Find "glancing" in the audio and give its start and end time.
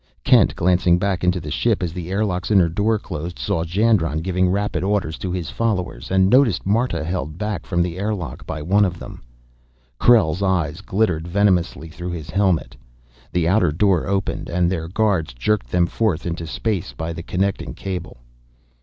0.55-0.97